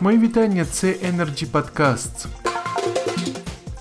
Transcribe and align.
Мої 0.00 0.18
вітання, 0.18 0.64
це 0.64 0.86
Energy 0.86 1.46
Podcasts. 1.50 2.26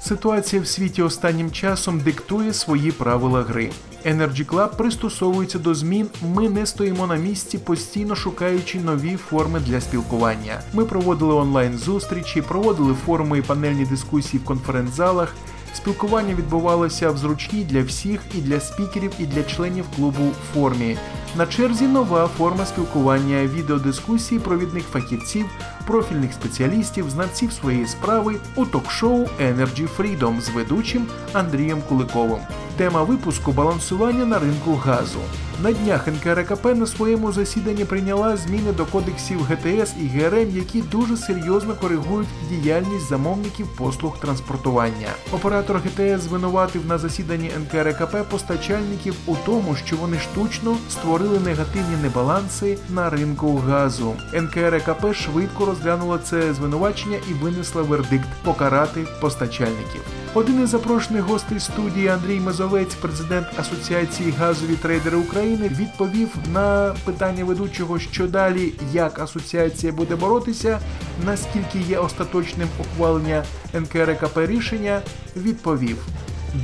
Ситуація 0.02 0.62
в 0.62 0.68
світі 0.68 1.02
останнім 1.02 1.52
часом 1.52 2.00
диктує 2.00 2.54
свої 2.54 2.92
правила 2.92 3.42
гри. 3.44 3.72
Energy 4.06 4.46
Club 4.46 4.78
пристосовується 4.78 5.60
до 5.60 5.76
змін. 5.76 6.08
Ми 6.22 6.50
не 6.50 6.66
стоїмо 6.66 7.08
на 7.08 7.16
місці, 7.16 7.58
постійно 7.58 8.16
шукаючи 8.16 8.80
нові 8.80 9.16
форми 9.16 9.60
для 9.60 9.82
спілкування. 9.82 10.62
Ми 10.74 10.86
проводили 10.86 11.34
онлайн 11.34 11.78
зустрічі, 11.78 12.42
проводили 12.42 12.94
форуми 13.06 13.38
і 13.38 13.42
панельні 13.42 13.86
дискусії 13.86 14.44
в 14.44 14.48
конференц-залах. 14.48 15.36
Спілкування 15.78 16.34
відбувалося 16.34 17.12
в 17.12 17.18
зручній 17.18 17.64
для 17.64 17.84
всіх 17.84 18.22
і 18.36 18.42
для 18.42 18.60
спікерів, 18.60 19.12
і 19.20 19.26
для 19.26 19.44
членів 19.44 19.86
клубу 19.96 20.32
формі. 20.54 20.98
На 21.38 21.46
черзі 21.46 21.88
нова 21.88 22.28
форма 22.38 22.66
спілкування, 22.66 23.46
відеодискусії 23.46 24.40
провідних 24.40 24.84
фахівців, 24.84 25.46
профільних 25.88 26.34
спеціалістів, 26.34 27.10
знавців 27.10 27.52
своєї 27.52 27.88
справи 27.88 28.36
у 28.56 28.66
ток-шоу 28.66 29.28
Energy 29.42 29.88
Freedom 29.98 30.42
з 30.42 30.50
ведучим 30.50 31.06
Андрієм 31.34 31.82
Куликовим. 31.90 32.40
Тема 32.78 33.04
випуску 33.04 33.52
балансування 33.52 34.26
на 34.26 34.40
ринку 34.40 34.76
газу. 34.76 35.20
На 35.64 35.72
днях 35.72 36.08
НКРКП 36.08 36.66
на 36.66 36.86
своєму 36.86 37.32
засіданні 37.32 37.86
прийняла 37.86 38.38
зміни 38.38 38.72
до 38.72 38.86
кодексів 38.86 39.44
ГТС 39.44 39.94
і 40.02 40.08
ГРМ, 40.08 40.50
які 40.50 40.82
дуже 40.82 41.18
серйозно 41.18 41.74
коригують 41.74 42.28
діяльність 42.50 43.10
замовників 43.10 43.68
послуг 43.78 44.20
транспортування. 44.20 45.08
Оператор 45.32 45.78
ГТС 45.78 46.24
звинуватив 46.24 46.86
на 46.86 46.98
засіданні 46.98 47.52
НКРКП 47.60 48.30
постачальників 48.32 49.16
у 49.26 49.36
тому, 49.46 49.76
що 49.76 49.96
вони 49.96 50.18
штучно 50.20 50.78
створили 50.90 51.40
негативні 51.40 51.96
небаланси 52.04 52.78
на 52.90 53.10
ринку 53.10 53.58
газу. 53.58 54.14
НКРКП 54.34 55.14
швидко 55.14 55.66
розглянула 55.66 56.18
це 56.18 56.54
звинувачення 56.54 57.18
і 57.30 57.34
винесла 57.34 57.82
вердикт 57.82 58.28
покарати 58.44 59.08
постачальників. 59.22 60.02
Один 60.34 60.64
із 60.64 60.70
запрошених 60.70 61.24
гостей 61.24 61.60
студії 61.60 62.08
Андрій 62.08 62.40
Мезовець, 62.40 62.96
президент 62.96 63.48
Асоціації 63.60 64.32
газові 64.32 64.76
трейдери 64.76 65.18
України, 65.18 65.47
відповів 65.56 66.36
на 66.54 66.96
питання 67.06 67.46
ведучого, 67.46 68.00
що 68.00 68.28
далі, 68.28 68.74
як 68.94 69.20
асоціація 69.20 69.92
буде 69.94 70.16
боротися, 70.16 70.80
наскільки 71.26 71.80
є 71.90 71.98
остаточним 71.98 72.68
ухвалення 72.80 73.44
НКРКП 73.74 74.38
рішення, 74.38 75.02
відповів. 75.36 76.08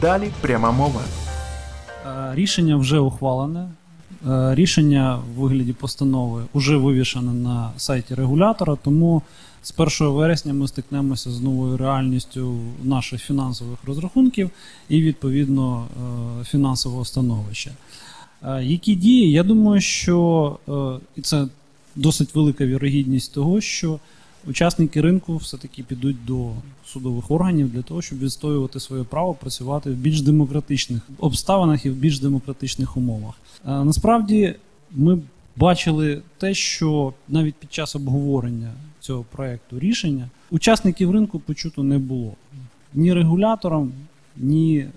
Далі 0.01 0.31
пряма 0.41 0.71
мова. 0.71 1.01
Е, 2.05 2.35
Рішення 2.35 2.75
вже 2.75 2.99
ухвалене. 2.99 3.69
Е, 4.27 4.55
Рішення 4.55 5.15
в 5.15 5.39
вигляді 5.39 5.73
постанови 5.73 6.43
вже 6.53 6.77
вивішане 6.77 7.33
на 7.33 7.71
сайті 7.77 8.15
регулятора, 8.15 8.77
тому 8.83 9.21
з 9.63 9.73
1 9.77 10.13
вересня 10.13 10.53
ми 10.53 10.67
стикнемося 10.67 11.31
з 11.31 11.41
новою 11.41 11.77
реальністю 11.77 12.57
наших 12.83 13.21
фінансових 13.21 13.79
розрахунків 13.85 14.49
і 14.89 15.01
відповідно 15.01 15.85
е, 16.41 16.45
фінансового 16.45 17.05
становища. 17.05 17.71
Які 18.61 18.95
дії? 18.95 19.31
Я 19.31 19.43
думаю, 19.43 19.81
що 19.81 20.59
е, 20.69 21.05
і 21.15 21.21
це 21.21 21.47
досить 21.95 22.35
велика 22.35 22.65
вірогідність 22.65 23.33
того, 23.33 23.61
що 23.61 23.99
учасники 24.47 25.01
ринку 25.01 25.37
все-таки 25.37 25.83
підуть 25.83 26.25
до 26.25 26.51
судових 26.85 27.31
органів 27.31 27.69
для 27.69 27.81
того, 27.81 28.01
щоб 28.01 28.19
відстоювати 28.19 28.79
своє 28.79 29.03
право 29.03 29.33
працювати 29.33 29.89
в 29.89 29.93
більш 29.93 30.21
демократичних 30.21 31.01
обставинах 31.19 31.85
і 31.85 31.89
в 31.89 31.93
більш 31.93 32.19
демократичних 32.19 32.97
умовах. 32.97 33.35
Насправді 33.65 34.55
ми 34.91 35.19
бачили 35.55 36.21
те, 36.37 36.53
що 36.53 37.13
навіть 37.29 37.55
під 37.55 37.73
час 37.73 37.95
обговорення 37.95 38.71
цього 38.99 39.25
проекту 39.31 39.79
рішення 39.79 40.29
учасників 40.51 41.11
ринку 41.11 41.39
почуто 41.39 41.83
не 41.83 41.97
було 41.97 42.33
ні 42.93 43.13
регулятором, 43.13 43.91
ні 44.37 44.77
е, 44.77 44.89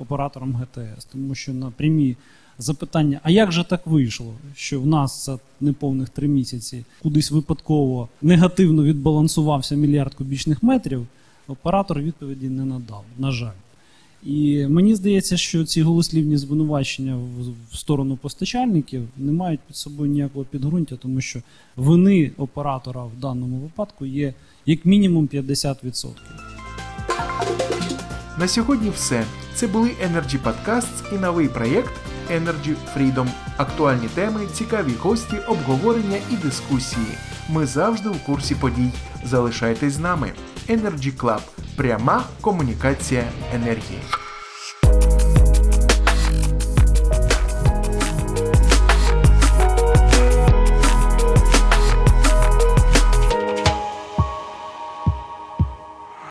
оператором 0.00 0.54
ГТС, 0.54 1.04
тому 1.04 1.34
що 1.34 1.52
на 1.52 1.70
прямі 1.70 2.16
запитання, 2.62 3.20
а 3.22 3.30
як 3.30 3.52
же 3.52 3.64
так 3.64 3.86
вийшло, 3.86 4.32
що 4.56 4.80
в 4.80 4.86
нас 4.86 5.26
за 5.26 5.38
неповних 5.60 6.08
три 6.08 6.28
місяці 6.28 6.84
кудись 7.02 7.30
випадково 7.30 8.08
негативно 8.22 8.82
відбалансувався 8.84 9.74
мільярд 9.74 10.14
кубічних 10.14 10.62
метрів, 10.62 11.06
оператор 11.48 12.00
відповіді 12.00 12.48
не 12.48 12.64
надав, 12.64 13.04
на 13.18 13.30
жаль. 13.30 13.52
І 14.24 14.66
мені 14.66 14.94
здається, 14.94 15.36
що 15.36 15.64
ці 15.64 15.82
голослівні 15.82 16.36
звинувачення 16.36 17.16
в- 17.16 17.76
сторону 17.76 18.16
постачальників 18.16 19.02
не 19.16 19.32
мають 19.32 19.60
під 19.60 19.76
собою 19.76 20.10
ніякого 20.10 20.44
підґрунтя, 20.44 20.96
тому 20.96 21.20
що 21.20 21.40
вини 21.76 22.30
оператора 22.38 23.04
в 23.04 23.20
даному 23.20 23.56
випадку 23.58 24.06
є 24.06 24.34
як 24.66 24.84
мінімум 24.86 25.26
50%. 25.26 26.08
На 28.38 28.48
сьогодні 28.48 28.90
все. 28.90 29.24
Це 29.54 29.66
були 29.66 29.88
Energy 29.88 30.38
Podcasts 30.42 31.14
і 31.14 31.18
новий 31.18 31.48
проєкт 31.48 31.92
Energy 32.30 32.74
Freedom. 32.96 33.28
Актуальні 33.56 34.08
теми, 34.08 34.46
цікаві 34.52 34.92
гості, 35.00 35.36
обговорення 35.48 36.18
і 36.30 36.36
дискусії. 36.36 37.06
Ми 37.48 37.66
завжди 37.66 38.08
у 38.08 38.14
курсі 38.14 38.54
подій. 38.54 38.92
Залишайтесь 39.24 39.92
з 39.92 39.98
нами. 39.98 40.32
Energy 40.68 41.16
Club. 41.16 41.40
Пряма 41.76 42.24
комунікація 42.40 43.24
енергії. 43.54 44.00